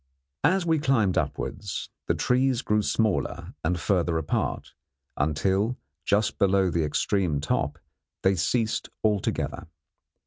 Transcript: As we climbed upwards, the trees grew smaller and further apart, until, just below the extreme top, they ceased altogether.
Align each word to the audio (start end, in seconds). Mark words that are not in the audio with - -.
As 0.43 0.65
we 0.65 0.79
climbed 0.79 1.15
upwards, 1.15 1.91
the 2.07 2.15
trees 2.15 2.63
grew 2.63 2.81
smaller 2.81 3.53
and 3.63 3.79
further 3.79 4.17
apart, 4.17 4.73
until, 5.15 5.77
just 6.05 6.39
below 6.39 6.71
the 6.71 6.83
extreme 6.83 7.39
top, 7.39 7.77
they 8.23 8.33
ceased 8.33 8.89
altogether. 9.03 9.67